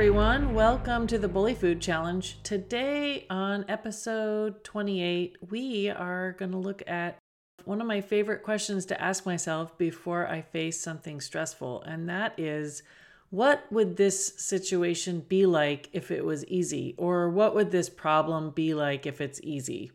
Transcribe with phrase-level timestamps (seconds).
[0.00, 0.54] everyone.
[0.54, 2.42] Welcome to the Bully Food Challenge.
[2.42, 7.18] Today, on episode 28, we are going to look at
[7.66, 12.32] one of my favorite questions to ask myself before I face something stressful, and that
[12.40, 12.82] is
[13.28, 16.94] what would this situation be like if it was easy?
[16.96, 19.92] Or what would this problem be like if it's easy?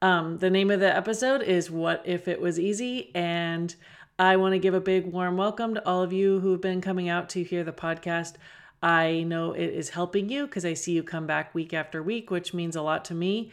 [0.00, 3.10] Um, the name of the episode is What If It Was Easy?
[3.16, 3.74] And
[4.16, 7.08] I want to give a big warm welcome to all of you who've been coming
[7.08, 8.34] out to hear the podcast.
[8.82, 12.30] I know it is helping you because I see you come back week after week,
[12.30, 13.52] which means a lot to me.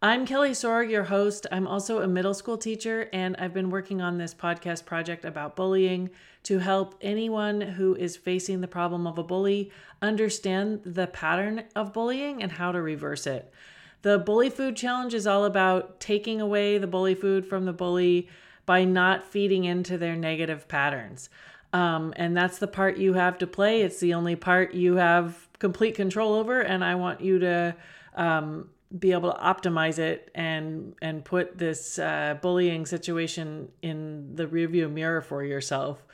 [0.00, 1.46] I'm Kelly Sorg, your host.
[1.52, 5.56] I'm also a middle school teacher, and I've been working on this podcast project about
[5.56, 6.08] bullying
[6.44, 9.70] to help anyone who is facing the problem of a bully
[10.00, 13.52] understand the pattern of bullying and how to reverse it.
[14.00, 18.30] The Bully Food Challenge is all about taking away the bully food from the bully
[18.64, 21.28] by not feeding into their negative patterns.
[21.72, 23.82] Um, and that's the part you have to play.
[23.82, 26.60] It's the only part you have complete control over.
[26.60, 27.76] And I want you to
[28.14, 34.46] um, be able to optimize it and and put this uh, bullying situation in the
[34.46, 36.04] rearview mirror for yourself.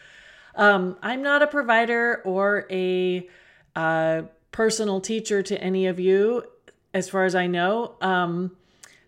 [0.54, 3.28] Um, I'm not a provider or a
[3.74, 6.44] uh, personal teacher to any of you,
[6.94, 7.96] as far as I know.
[8.00, 8.56] Um,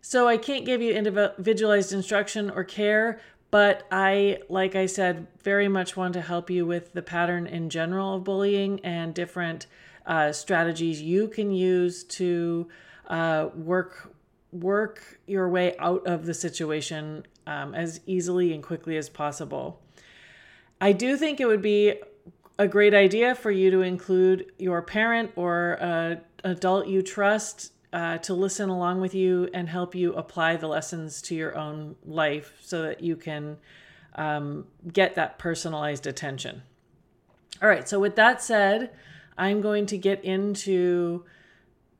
[0.00, 5.68] so I can't give you individualized instruction or care, but I, like I said, very
[5.68, 9.66] much want to help you with the pattern in general of bullying and different
[10.06, 12.68] uh, strategies you can use to
[13.08, 14.14] uh, work
[14.50, 19.78] work your way out of the situation um, as easily and quickly as possible.
[20.80, 21.94] I do think it would be
[22.58, 28.18] a great idea for you to include your parent or a adult you trust uh,
[28.18, 32.58] to listen along with you and help you apply the lessons to your own life
[32.62, 33.56] so that you can
[34.14, 36.62] um, get that personalized attention.
[37.62, 38.90] All right, so with that said,
[39.36, 41.24] I'm going to get into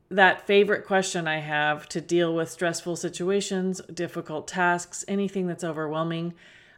[0.09, 6.33] that favorite question I have to deal with stressful situations, difficult tasks, anything that's overwhelming.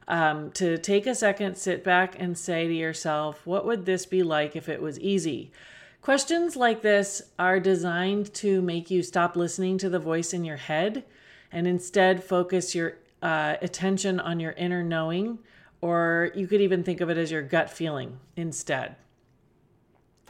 [0.08, 4.24] Um, to take a second, sit back, and say to yourself, what would this be
[4.24, 5.52] like if it was easy?
[6.02, 10.58] Questions like this are designed to make you stop listening to the voice in your
[10.58, 11.04] head
[11.52, 15.38] and instead focus your uh, attention on your inner knowing,
[15.80, 18.96] or you could even think of it as your gut feeling instead.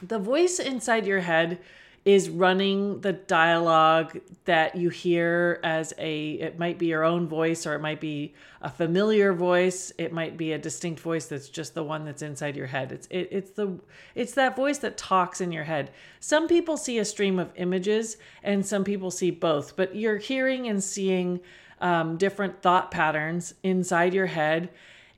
[0.01, 1.59] The voice inside your head
[2.03, 7.67] is running the dialogue that you hear as a it might be your own voice
[7.67, 9.91] or it might be a familiar voice.
[10.00, 12.91] It might be a distinct voice that's just the one that's inside your head.
[12.91, 13.79] It's it, it's the
[14.16, 15.91] it's that voice that talks in your head.
[16.19, 20.68] Some people see a stream of images and some people see both but you're hearing
[20.68, 21.39] and seeing
[21.81, 24.69] um, different thought patterns inside your head.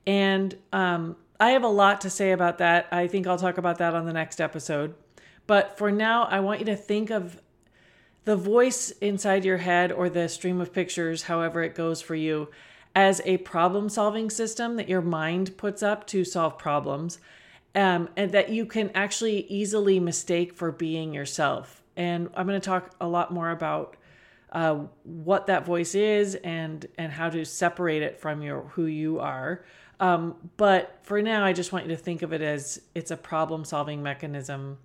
[0.05, 2.88] And um, i have a lot to say about that.
[2.91, 4.95] I think i'll talk about that on the next episode
[5.47, 7.39] but for now, I want you to think of
[8.25, 12.49] the voice inside your head or the stream of pictures, however it goes for you,
[12.95, 17.19] as a problem solving system that your mind puts up to solve problems
[17.75, 21.81] um, and that you can actually easily mistake for being yourself.
[21.97, 23.97] And I'm going to talk a lot more about
[24.51, 29.19] uh, what that voice is and and how to separate it from your who you
[29.19, 29.65] are.
[29.99, 33.17] Um, but for now, I just want you to think of it as it's a
[33.17, 34.77] problem solving mechanism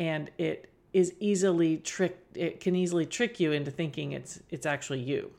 [0.00, 4.98] and it is easily tricked it can easily trick you into thinking it's it's actually
[4.98, 5.30] you.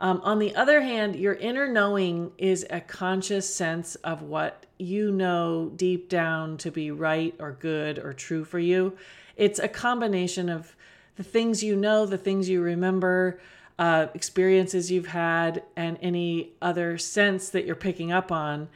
[0.00, 5.10] Um, on the other hand your inner knowing is a conscious sense of what you
[5.10, 8.96] know deep down to be right or good or true for you.
[9.36, 10.76] It's a combination of
[11.16, 13.40] the things you know the things you remember
[13.78, 18.68] uh, experiences you've had and any other sense that you're picking up on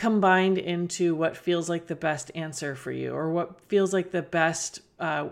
[0.00, 4.22] combined into what feels like the best answer for you or what feels like the
[4.22, 5.28] best uh,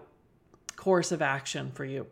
[0.76, 2.06] course of action for you.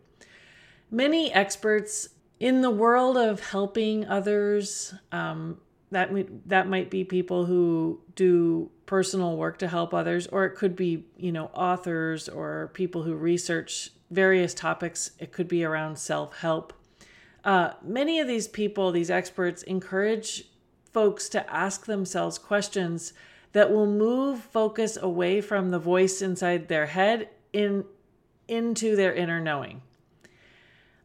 [0.89, 2.09] Many experts
[2.39, 5.59] in the world of helping others, um,
[5.91, 6.09] that
[6.49, 11.05] that might be people who do personal work to help others, or it could be
[11.15, 15.11] you know authors or people who research various topics.
[15.19, 16.73] It could be around self help.
[17.43, 20.45] Uh, many of these people, these experts, encourage
[20.97, 23.13] folks to ask themselves questions
[23.51, 27.85] that will move focus away from the voice inside their head in
[28.47, 29.79] into their inner knowing.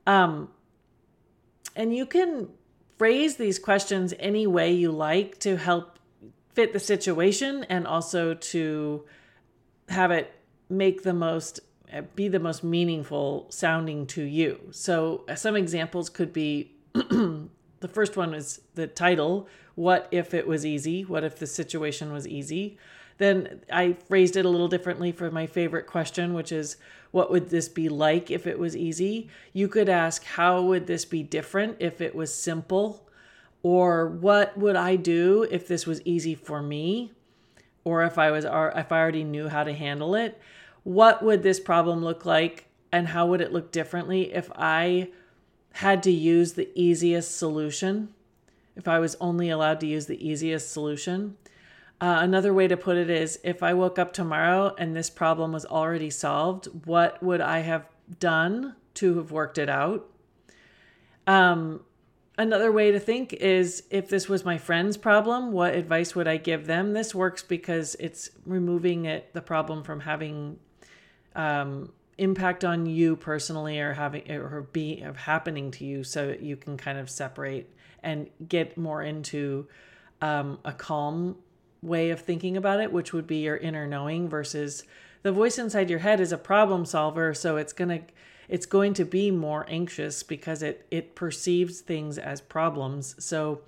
[0.06, 0.49] Um,
[1.77, 2.49] and you can
[2.97, 5.99] phrase these questions any way you like to help
[6.55, 9.05] fit the situation and also to
[9.91, 10.33] have it
[10.71, 11.61] make the most
[12.17, 14.59] be the most meaningful sounding to you.
[14.71, 16.73] So some examples could be
[17.82, 21.02] the first one is the title what if it was easy?
[21.02, 22.79] What if the situation was easy?
[23.19, 26.76] then I phrased it a little differently for my favorite question, which is
[27.11, 29.29] what would this be like if it was easy?
[29.52, 33.06] You could ask, how would this be different if it was simple?
[33.62, 37.12] Or what would I do if this was easy for me?
[37.84, 40.40] Or if I was if I already knew how to handle it?
[40.82, 45.11] What would this problem look like and how would it look differently if I
[45.75, 48.09] had to use the easiest solution?
[48.77, 51.37] If I was only allowed to use the easiest solution?
[52.01, 55.53] Uh, another way to put it is if I woke up tomorrow and this problem
[55.53, 57.87] was already solved, what would I have
[58.19, 60.09] done to have worked it out?
[61.27, 61.85] Um,
[62.37, 66.39] another way to think is if this was my friend's problem, what advice would I
[66.39, 66.93] give them?
[66.93, 70.59] This works because it's removing it the problem from having
[71.37, 71.93] um,
[72.23, 76.99] impact on you personally or having or be happening to you, so you can kind
[76.99, 77.69] of separate
[78.03, 79.67] and get more into
[80.21, 81.37] um, a calm
[81.83, 84.85] way of thinking about it, which would be your inner knowing versus
[85.23, 88.01] the voice inside your head is a problem solver, so it's going to
[88.49, 93.15] it's going to be more anxious because it it perceives things as problems.
[93.19, 93.63] So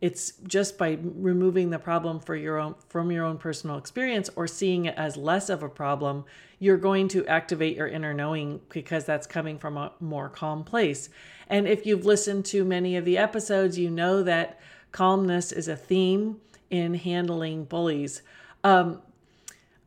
[0.00, 4.46] it's just by removing the problem for your own from your own personal experience or
[4.46, 6.24] seeing it as less of a problem,
[6.60, 11.08] you're going to activate your inner knowing because that's coming from a more calm place.
[11.48, 14.60] And if you've listened to many of the episodes, you know that
[14.92, 16.36] calmness is a theme
[16.68, 18.22] in handling bullies.
[18.62, 19.00] Um,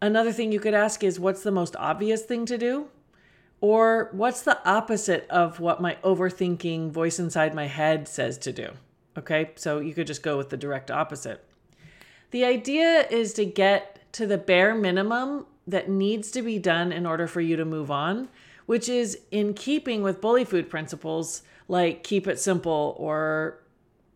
[0.02, 2.88] another thing you could ask is what's the most obvious thing to do?
[3.62, 8.72] Or what's the opposite of what my overthinking voice inside my head says to do?
[9.16, 11.46] Okay, so you could just go with the direct opposite.
[12.32, 17.06] The idea is to get to the bare minimum that needs to be done in
[17.06, 18.30] order for you to move on,
[18.66, 23.60] which is in keeping with bully food principles like keep it simple or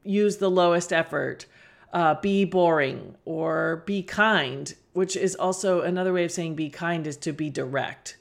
[0.03, 1.45] use the lowest effort
[1.93, 7.07] uh, be boring or be kind, which is also another way of saying be kind
[7.07, 8.17] is to be direct.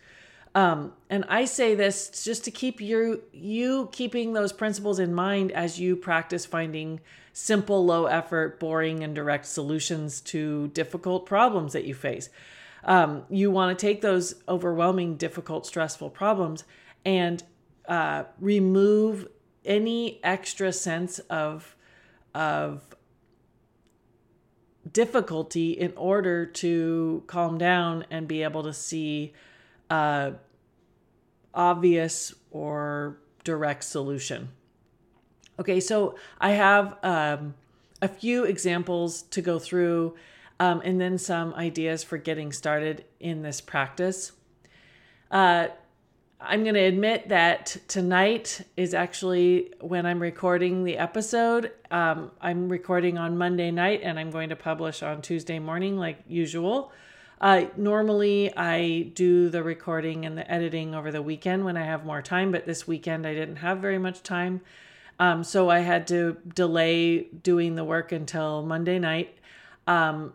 [0.55, 5.53] Um, and I say this just to keep you you keeping those principles in mind
[5.53, 7.01] as you practice finding
[7.35, 12.31] simple, low effort, boring, and direct solutions to difficult problems that you face.
[12.87, 16.65] Um, you want to take those overwhelming, difficult, stressful problems
[17.05, 17.43] and
[17.89, 19.29] uh, remove
[19.65, 21.77] any extra sense of
[22.35, 22.95] of
[24.93, 29.33] difficulty in order to calm down and be able to see
[29.91, 30.35] a
[31.55, 34.51] obvious or direct solution.
[35.59, 37.55] Okay, so I have um,
[38.03, 40.15] a few examples to go through
[40.59, 44.33] um, and then some ideas for getting started in this practice.
[45.31, 45.69] Uh,
[46.41, 51.73] I'm going to admit that tonight is actually when I'm recording the episode.
[51.91, 56.19] Um, I'm recording on Monday night and I'm going to publish on Tuesday morning, like
[56.29, 56.93] usual.
[57.41, 62.05] Uh, normally, I do the recording and the editing over the weekend when I have
[62.05, 64.61] more time, but this weekend I didn't have very much time.
[65.19, 69.37] Um, so I had to delay doing the work until Monday night.
[69.87, 70.33] Um,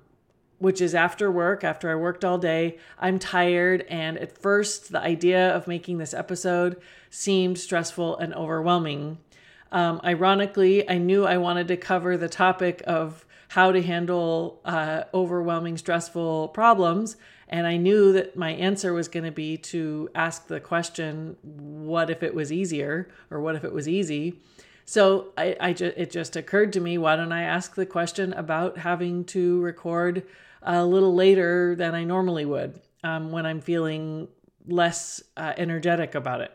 [0.62, 2.78] which is after work, after I worked all day.
[3.00, 3.81] I'm tired.
[3.90, 6.80] And at first, the idea of making this episode
[7.10, 9.18] seemed stressful and overwhelming.
[9.72, 15.03] Um, ironically, I knew I wanted to cover the topic of how to handle uh,
[15.15, 17.18] overwhelming, stressful problems.
[17.50, 22.12] And I knew that my answer was going to be to ask the question, what
[22.12, 24.39] if it was easier or what if it was easy?
[24.86, 28.34] So I, I just, it just occurred to me, why don't I ask the question
[28.34, 30.24] about having to record
[30.62, 34.27] a little later than I normally would um, when I'm feeling
[34.68, 36.51] less uh, energetic about it.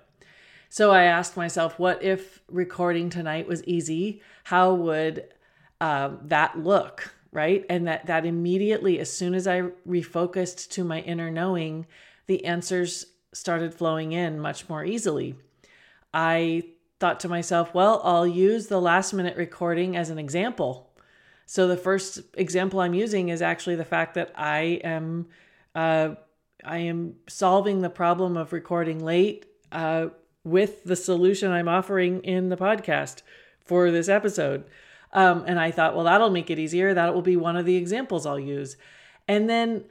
[0.68, 4.20] So I asked myself, what if recording tonight was easy?
[4.44, 5.25] How would
[5.80, 7.12] uh, that look?
[7.32, 7.66] Right.
[7.68, 11.86] And that, that immediately, as soon as I refocused to my inner knowing,
[12.26, 15.34] the answers started flowing in much more easily.
[16.14, 16.62] I
[16.98, 20.85] thought to myself, well, I'll use the last minute recording as an example
[21.46, 25.26] so the first example I'm using is actually the fact that I am
[25.74, 26.16] uh,
[26.64, 30.08] I am solving the problem of recording late uh,
[30.42, 33.22] with the solution I'm offering in the podcast
[33.64, 34.64] for this episode.
[35.12, 36.92] Um, and I thought, well, that'll make it easier.
[36.92, 38.76] That will be one of the examples I'll use.
[39.28, 39.84] And then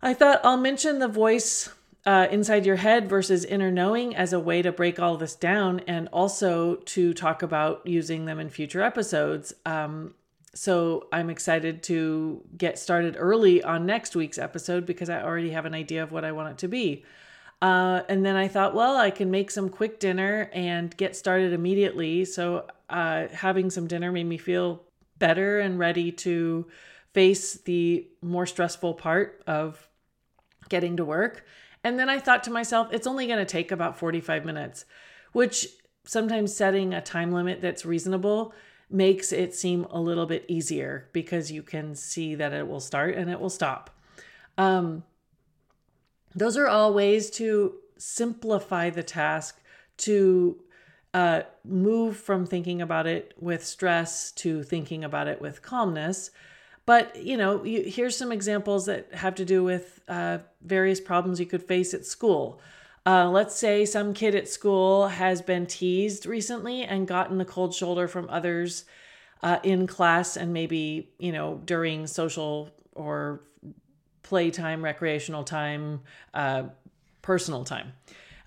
[0.00, 1.70] I thought I'll mention the voice
[2.06, 5.80] uh, inside your head versus inner knowing as a way to break all this down
[5.80, 9.52] and also to talk about using them in future episodes.
[9.66, 10.14] Um,
[10.54, 15.66] so I'm excited to get started early on next week's episode because I already have
[15.66, 17.04] an idea of what I want it to be.
[17.60, 21.52] Uh, and then I thought, well, I can make some quick dinner and get started
[21.52, 22.24] immediately.
[22.24, 24.84] So uh, having some dinner made me feel
[25.18, 26.66] better and ready to
[27.12, 29.88] face the more stressful part of
[30.68, 31.44] getting to work.
[31.82, 34.84] And then I thought to myself, it's only going to take about 45 minutes,
[35.32, 35.66] which
[36.04, 38.54] sometimes setting a time limit that's reasonable
[38.90, 43.14] makes it seem a little bit easier because you can see that it will start
[43.14, 43.90] and it will stop.
[44.56, 45.04] Um,
[46.34, 49.60] those are all ways to simplify the task,
[49.98, 50.60] to
[51.14, 56.30] uh, move from thinking about it with stress to thinking about it with calmness.
[56.86, 61.40] But you know, you, here's some examples that have to do with uh, various problems
[61.40, 62.60] you could face at school.
[63.08, 67.74] Uh, let's say some kid at school has been teased recently and gotten the cold
[67.74, 68.84] shoulder from others
[69.42, 73.40] uh, in class and maybe you know during social or
[74.22, 76.02] playtime, recreational time,
[76.34, 76.64] uh,
[77.22, 77.94] personal time.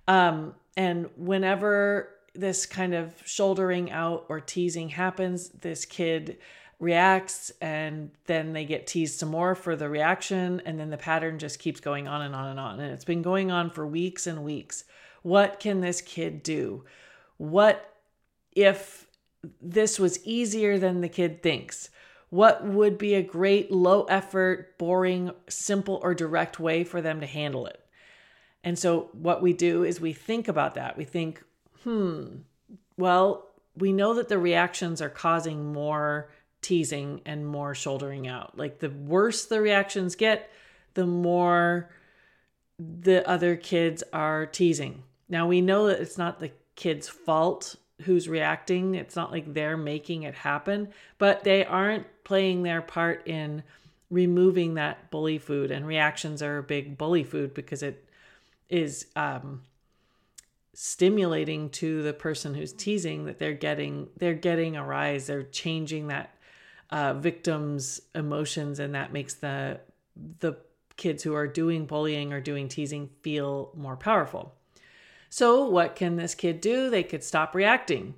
[0.08, 6.38] Um, and whenever this kind of shouldering out or teasing happens, this kid
[6.82, 11.38] reacts and then they get teased some more for the reaction and then the pattern
[11.38, 12.80] just keeps going on and on and on.
[12.80, 14.84] And it's been going on for weeks and weeks.
[15.22, 16.84] What can this kid do?
[17.38, 17.94] What
[18.54, 19.06] if
[19.62, 21.92] this was easier than the kid thinks?
[22.32, 27.28] What would be a great low effort boring simple or direct way for them to
[27.28, 27.80] handle it?
[28.64, 30.98] And so what we do is we think about that.
[30.98, 31.44] We think
[31.84, 32.38] hmm
[32.98, 33.48] well
[33.78, 36.30] we know that the reactions are causing more
[36.62, 38.58] teasing and more shouldering out.
[38.58, 40.50] Like the worse the reactions get,
[40.94, 41.90] the more
[42.80, 45.04] the other kids are teasing.
[45.30, 48.96] Now we know that it's not the kid's fault who's reacting.
[48.96, 53.64] It's not like they're making it happen, but they aren't playing their part in
[54.10, 58.06] removing that bully food and reactions are a big bully food because it
[58.70, 59.62] is um
[60.74, 66.08] stimulating to the person who's teasing that they're getting they're getting a rise they're changing
[66.08, 66.36] that
[66.92, 69.80] uh, victims' emotions, and that makes the
[70.40, 70.58] the
[70.98, 74.54] kids who are doing bullying or doing teasing feel more powerful.
[75.30, 76.90] So, what can this kid do?
[76.90, 78.16] They could stop reacting.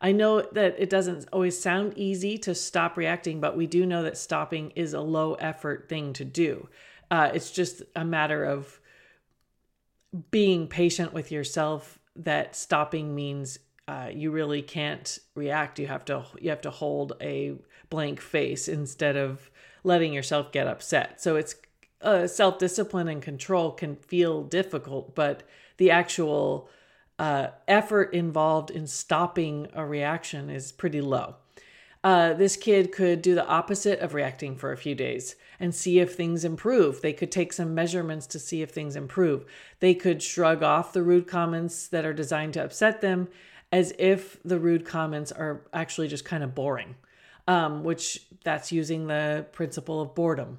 [0.00, 4.02] I know that it doesn't always sound easy to stop reacting, but we do know
[4.02, 6.68] that stopping is a low effort thing to do.
[7.10, 8.80] Uh, it's just a matter of
[10.30, 16.24] being patient with yourself that stopping means uh, you really can't react you have to
[16.40, 17.54] you have to hold a
[17.90, 19.50] blank face instead of
[19.84, 21.54] letting yourself get upset so it's
[22.02, 25.42] uh, self-discipline and control can feel difficult but
[25.78, 26.68] the actual
[27.18, 31.36] uh, effort involved in stopping a reaction is pretty low
[32.06, 35.98] uh, this kid could do the opposite of reacting for a few days and see
[35.98, 37.00] if things improve.
[37.00, 39.44] They could take some measurements to see if things improve.
[39.80, 43.26] They could shrug off the rude comments that are designed to upset them
[43.72, 46.94] as if the rude comments are actually just kind of boring,
[47.46, 50.58] um, which that's using the principle of boredom.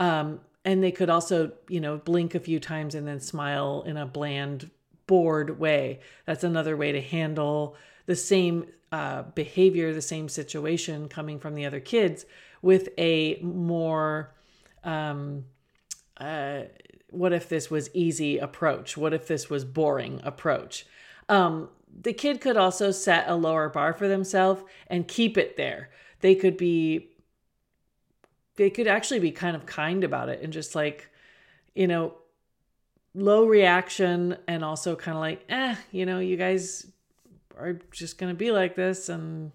[0.00, 3.96] Um, and they could also, you know, blink a few times and then smile in
[3.96, 4.70] a bland,
[5.06, 6.00] bored way.
[6.26, 7.76] That's another way to handle
[8.06, 12.24] the same uh, behavior, the same situation coming from the other kids
[12.62, 14.32] with a more,
[14.84, 15.44] um,
[16.16, 16.62] uh,
[17.10, 18.96] what if this was easy approach?
[18.96, 20.86] What if this was boring approach?
[21.28, 21.68] Um,
[22.02, 25.90] the kid could also set a lower bar for themselves and keep it there.
[26.20, 27.10] They could be
[28.56, 31.10] they could actually be kind of kind about it and just like,
[31.74, 32.14] you know,
[33.14, 36.86] low reaction and also kind of like, eh, you know, you guys
[37.58, 39.52] are just going to be like this and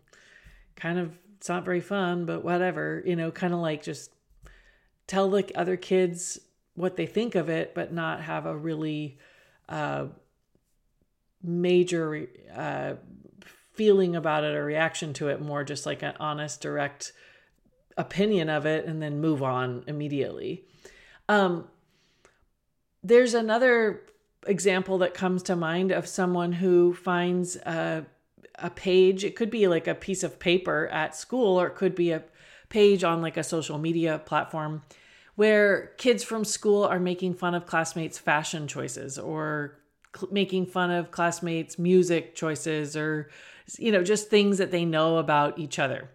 [0.76, 4.12] kind of it's not very fun, but whatever, you know, kind of like just
[5.08, 6.40] tell the other kids
[6.76, 9.18] what they think of it, but not have a really
[9.70, 10.08] uh,
[11.42, 12.94] major uh,
[13.80, 17.14] feeling about it or reaction to it, more just like an honest, direct
[17.96, 20.66] opinion of it, and then move on immediately.
[21.30, 21.70] Um,
[23.02, 24.02] there's another
[24.46, 28.06] example that comes to mind of someone who finds a,
[28.56, 29.24] a page.
[29.24, 32.26] It could be like a piece of paper at school, or it could be a
[32.68, 34.82] page on like a social media platform
[35.36, 39.79] where kids from school are making fun of classmates' fashion choices or
[40.16, 43.30] cl- making fun of classmates' music choices or,
[43.78, 46.10] you know, just things that they know about each other.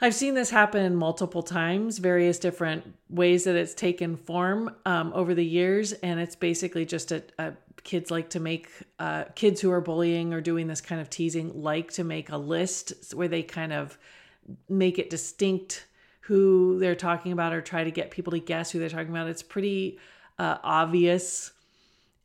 [0.00, 5.34] I've seen this happen multiple times, various different ways that it's taken form um, over
[5.34, 5.92] the years.
[5.92, 7.52] And it's basically just a, a
[7.84, 8.68] kids like to make,
[8.98, 12.36] uh, kids who are bullying or doing this kind of teasing like to make a
[12.36, 13.96] list where they kind of
[14.68, 15.86] make it distinct
[16.20, 19.28] who they're talking about or try to get people to guess who they're talking about.
[19.28, 19.98] It's pretty
[20.38, 21.52] uh, obvious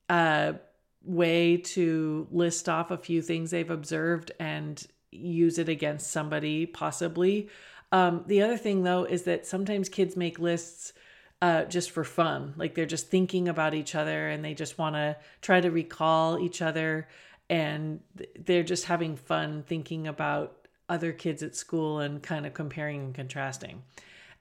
[0.09, 0.55] a
[1.03, 7.49] way to list off a few things they've observed and use it against somebody, possibly.
[7.91, 10.93] Um, the other thing, though, is that sometimes kids make lists
[11.41, 12.53] uh, just for fun.
[12.57, 16.39] Like they're just thinking about each other and they just want to try to recall
[16.39, 17.07] each other.
[17.49, 18.01] And
[18.37, 23.15] they're just having fun thinking about other kids at school and kind of comparing and
[23.15, 23.83] contrasting.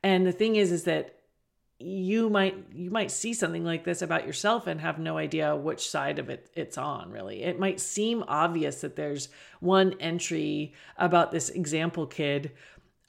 [0.02, 1.17] And the thing is, is that
[1.80, 5.88] you might you might see something like this about yourself and have no idea which
[5.88, 9.28] side of it it's on really it might seem obvious that there's
[9.60, 12.50] one entry about this example kid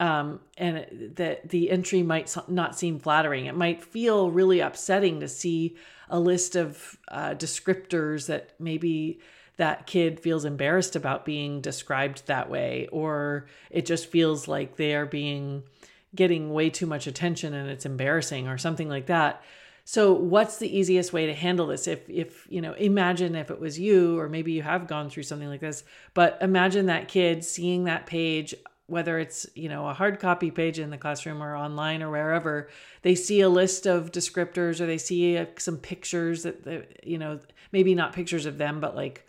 [0.00, 3.44] um, and that the entry might not seem flattering.
[3.44, 5.76] It might feel really upsetting to see
[6.08, 9.20] a list of uh, descriptors that maybe
[9.58, 14.94] that kid feels embarrassed about being described that way, or it just feels like they
[14.94, 15.64] are being
[16.14, 19.42] getting way too much attention and it's embarrassing, or something like that.
[19.84, 21.86] So what's the easiest way to handle this?
[21.86, 25.24] If if you know, imagine if it was you or maybe you have gone through
[25.24, 28.54] something like this, but imagine that kid seeing that page
[28.90, 32.68] whether it's you know a hard copy page in the classroom or online or wherever
[33.02, 37.38] they see a list of descriptors or they see a, some pictures that you know
[37.70, 39.26] maybe not pictures of them but like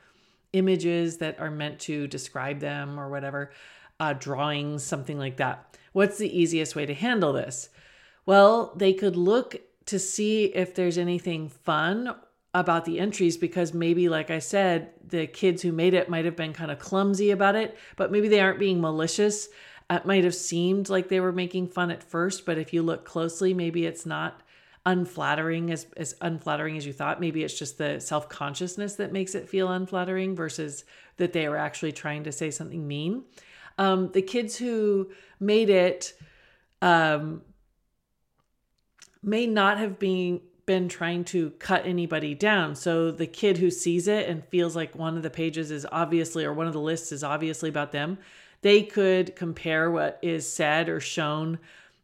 [0.54, 3.52] images that are meant to describe them or whatever
[4.02, 7.70] uh, drawings something like that what's the easiest way to handle this
[8.26, 9.56] well they could look
[9.86, 12.14] to see if there's anything fun
[12.54, 16.36] about the entries because maybe, like I said, the kids who made it might have
[16.36, 19.48] been kind of clumsy about it, but maybe they aren't being malicious.
[19.90, 23.06] It might have seemed like they were making fun at first, but if you look
[23.06, 24.42] closely, maybe it's not
[24.86, 27.22] unflattering as, as unflattering as you thought.
[27.22, 30.84] Maybe it's just the self consciousness that makes it feel unflattering versus
[31.18, 33.24] that they were actually trying to say something mean.
[33.78, 36.14] Um, the kids who made it
[36.82, 37.42] um,
[39.24, 42.76] may not have been been trying to cut anybody down.
[42.76, 46.46] So the kid who sees it and feels like one of the pages is obviously,
[46.46, 48.20] or one of the lists is obviously about them,
[48.62, 51.60] they could compare what is said or shown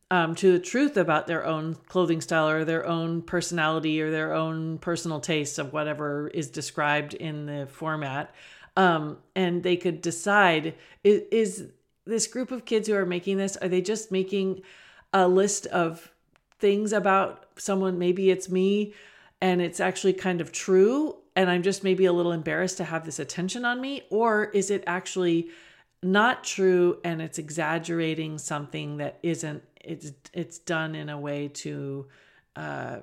[0.09, 4.33] um, to the truth about their own clothing style or their own personality or their
[4.33, 8.33] own personal tastes of whatever is described in the format.
[8.77, 11.65] Um, and they could decide is, is
[12.05, 14.61] this group of kids who are making this, are they just making
[15.11, 16.11] a list of
[16.59, 18.93] things about someone, maybe it's me
[19.41, 23.03] and it's actually kind of true and I'm just maybe a little embarrassed to have
[23.03, 24.03] this attention on me?
[24.09, 25.49] Or is it actually
[26.03, 32.05] not true and it's exaggerating something that isn't it's it's done in a way to
[32.55, 32.97] uh,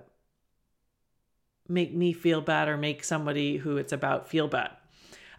[1.68, 4.70] make me feel bad or make somebody who it's about feel bad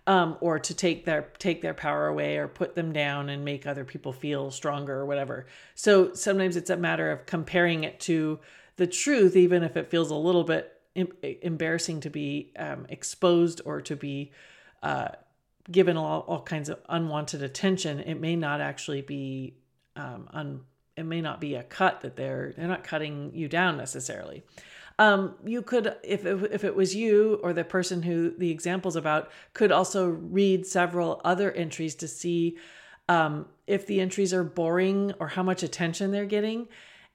[0.07, 3.65] um, or to take their take their power away or put them down and make
[3.65, 5.47] other people feel stronger or whatever.
[5.73, 8.39] So sometimes it's a matter of comparing it to
[8.77, 13.61] the truth, even if it feels a little bit em- embarrassing to be um, exposed
[13.65, 14.31] or to be
[14.83, 15.09] uh,
[15.71, 17.99] given all, all kinds of unwanted attention.
[17.99, 19.55] It may not actually be
[19.95, 20.61] um, un,
[20.95, 24.43] it may not be a cut that they're they're not cutting you down necessarily.
[24.97, 28.95] Um, you could, if it, if it was you or the person who the example's
[28.95, 32.57] about, could also read several other entries to see
[33.09, 36.67] um, if the entries are boring or how much attention they're getting.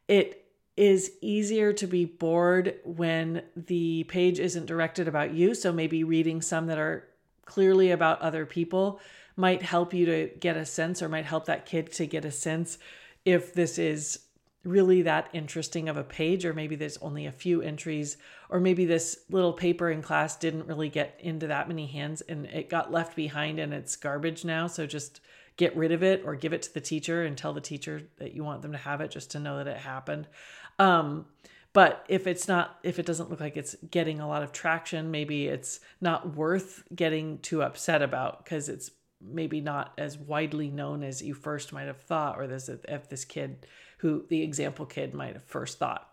[0.09, 5.55] It is easier to be bored when the page isn't directed about you.
[5.55, 7.09] So maybe reading some that are
[7.45, 9.01] clearly about other people
[9.37, 12.31] might help you to get a sense or might help that kid to get a
[12.31, 12.79] sense
[13.25, 14.21] if this is
[14.65, 18.17] really that interesting of a page, or maybe there's only a few entries,
[18.49, 22.47] or maybe this little paper in class didn't really get into that many hands and
[22.47, 24.67] it got left behind and it's garbage now.
[24.67, 25.21] So just
[25.57, 28.35] get rid of it or give it to the teacher and tell the teacher that
[28.35, 30.27] you want them to have it just to know that it happened.
[30.79, 31.27] Um,
[31.73, 35.11] but if it's not, if it doesn't look like it's getting a lot of traction,
[35.11, 41.03] maybe it's not worth getting too upset about because it's maybe not as widely known
[41.03, 43.67] as you first might have thought, or this if this kid
[43.99, 46.09] who the example kid might have first thought.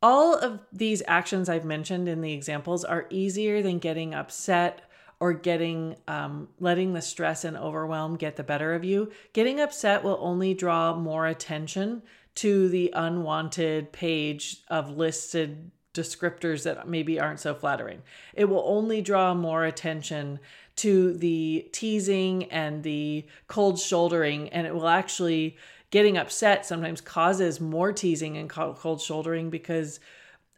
[0.00, 4.82] All of these actions I've mentioned in the examples are easier than getting upset
[5.20, 9.12] or getting um, letting the stress and overwhelm get the better of you.
[9.32, 12.02] Getting upset will only draw more attention
[12.36, 18.02] to the unwanted page of listed descriptors that maybe aren't so flattering.
[18.34, 20.40] It will only draw more attention
[20.76, 25.56] to the teasing and the cold shouldering, and it will actually
[25.90, 30.00] getting upset sometimes causes more teasing and cold shouldering because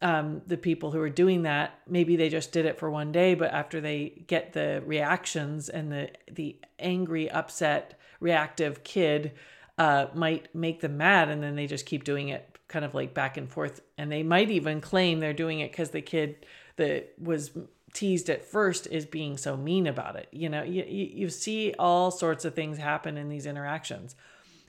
[0.00, 3.35] um, the people who are doing that maybe they just did it for one day
[3.35, 9.33] but after they get the reactions and the the angry upset reactive kid
[9.79, 13.14] uh, might make them mad and then they just keep doing it kind of like
[13.14, 16.46] back and forth and they might even claim they're doing it because the kid
[16.77, 17.50] that was
[17.94, 22.11] teased at first is being so mean about it you know you, you see all
[22.11, 24.14] sorts of things happen in these interactions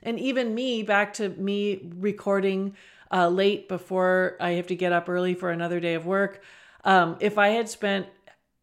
[0.02, 2.74] and even me back to me recording
[3.12, 6.42] uh, late before I have to get up early for another day of work.
[6.84, 8.06] Um, if I had spent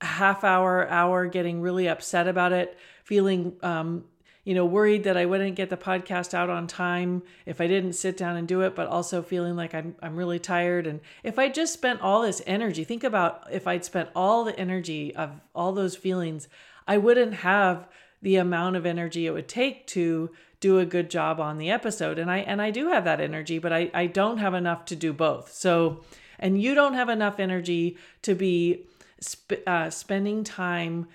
[0.02, 4.06] half hour, hour getting really upset about it, feeling, um,
[4.44, 7.94] you know, worried that I wouldn't get the podcast out on time if I didn't
[7.94, 10.86] sit down and do it, but also feeling like I'm, I'm really tired.
[10.86, 14.58] And if I just spent all this energy, think about if I'd spent all the
[14.60, 16.50] energy of all those feelings,
[16.86, 17.88] I wouldn't have
[18.22, 20.30] the amount of energy it would take to
[20.60, 22.20] do a good job on the episode.
[22.20, 24.96] And I, and I do have that energy, but I, I don't have enough to
[24.96, 25.54] do both.
[25.54, 26.04] So,
[26.38, 28.88] and you don't have enough energy to be
[29.24, 31.08] sp- uh, spending time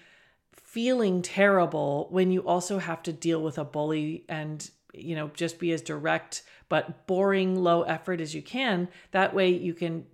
[0.70, 5.58] feeling terrible when you also have to deal with a bully and you know just
[5.58, 8.88] be as direct but boring low effort as you can.
[9.12, 10.04] That way you can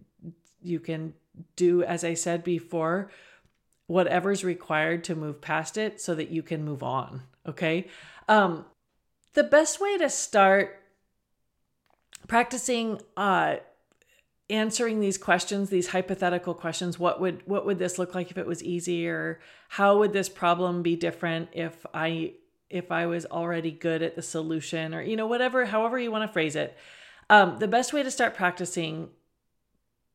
[0.63, 1.15] you can
[1.57, 3.11] do as i said before
[3.89, 7.89] whatever's required to move past it so that you can move on okay?
[8.29, 8.65] Um
[9.35, 10.81] the best way to start
[12.29, 13.57] practicing uh
[14.51, 18.47] answering these questions these hypothetical questions what would what would this look like if it
[18.47, 19.41] was easier?
[19.69, 22.35] How would this problem be different if i
[22.69, 26.29] if i was already good at the solution or you know whatever however you want
[26.29, 26.77] to phrase it.
[27.31, 29.09] Um, the best way to start practicing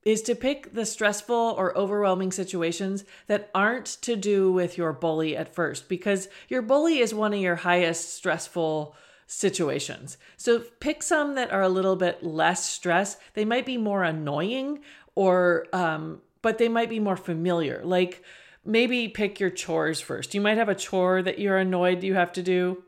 [0.03, 5.35] is to pick the stressful or overwhelming situations that aren't to do with your bully
[5.35, 8.95] at first because your bully is one of your highest stressful
[9.31, 10.17] situations.
[10.37, 13.17] So pick some that are a little bit less stress.
[13.35, 14.79] They might be more annoying
[15.13, 17.81] or um but they might be more familiar.
[17.83, 18.23] Like
[18.65, 20.33] maybe pick your chores first.
[20.33, 22.83] You might have a chore that you're annoyed you have to do.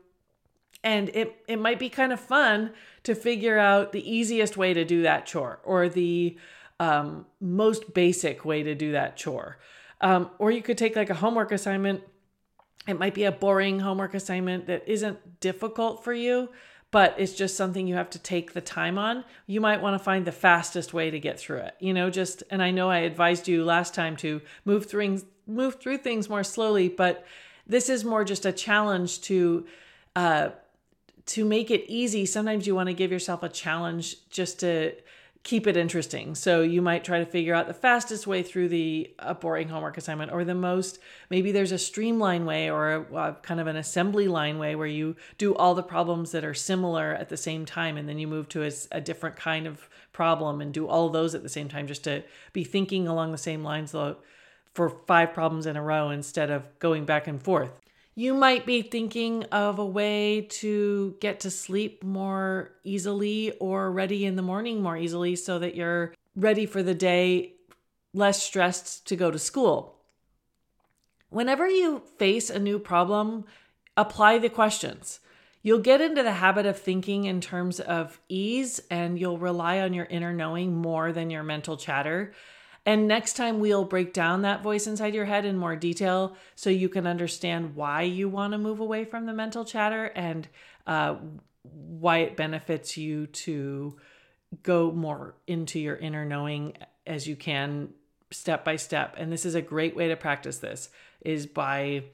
[0.82, 2.72] And it it might be kind of fun
[3.04, 6.36] to figure out the easiest way to do that chore or the
[6.80, 9.58] um, most basic way to do that chore.
[10.00, 12.02] Um, or you could take like a homework assignment
[12.86, 16.48] it might be a boring homework assignment that isn't difficult for you,
[16.90, 19.24] but it's just something you have to take the time on.
[19.46, 21.74] You might want to find the fastest way to get through it.
[21.80, 25.80] You know, just and I know I advised you last time to move through move
[25.80, 27.24] through things more slowly, but
[27.66, 29.66] this is more just a challenge to
[30.16, 30.50] uh
[31.24, 32.26] to make it easy.
[32.26, 34.92] Sometimes you want to give yourself a challenge just to
[35.42, 36.34] keep it interesting.
[36.34, 39.96] So you might try to figure out the fastest way through the a boring homework
[39.96, 40.98] assignment or the most
[41.30, 44.86] maybe there's a streamline way or a, a, kind of an assembly line way where
[44.86, 48.28] you do all the problems that are similar at the same time and then you
[48.28, 51.68] move to a, a different kind of problem and do all those at the same
[51.68, 53.92] time just to be thinking along the same lines
[54.74, 57.72] for five problems in a row instead of going back and forth.
[58.14, 64.26] You might be thinking of a way to get to sleep more easily or ready
[64.26, 67.54] in the morning more easily so that you're ready for the day,
[68.12, 69.96] less stressed to go to school.
[71.30, 73.46] Whenever you face a new problem,
[73.96, 75.20] apply the questions.
[75.62, 79.94] You'll get into the habit of thinking in terms of ease and you'll rely on
[79.94, 82.34] your inner knowing more than your mental chatter.
[82.84, 86.68] And next time we'll break down that voice inside your head in more detail so
[86.68, 90.48] you can understand why you want to move away from the mental chatter and
[90.86, 91.16] uh,
[91.62, 93.96] why it benefits you to
[94.62, 97.90] go more into your inner knowing as you can
[98.32, 99.14] step by step.
[99.16, 100.88] And this is a great way to practice this
[101.20, 102.04] is by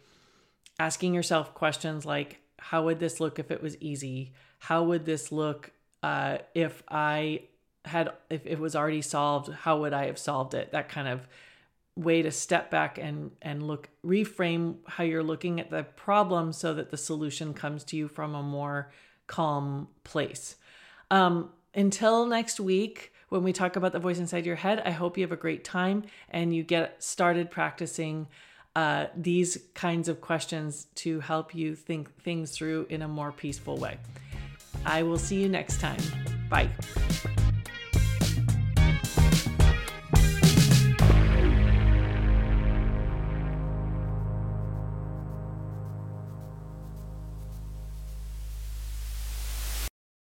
[0.79, 4.35] asking yourself questions like how would this look if it was easy?
[4.59, 5.71] How would this look
[6.03, 7.43] uh, if I
[7.89, 10.73] had if it was already solved how would i have solved it?
[10.73, 11.27] That kind of
[11.97, 16.75] way to step back and and look reframe how you're looking at the problem so
[16.75, 18.93] that the solution comes to you from a more
[19.27, 20.57] calm place.
[21.11, 25.19] Um, until next week when we talk about the voice inside your head i hope
[25.19, 28.27] you have a great time and you get started practicing
[28.79, 33.77] uh, these kinds of questions to help you think things through in a more peaceful
[33.77, 33.99] way.
[34.87, 36.01] I will see you next time.
[36.49, 36.71] Bye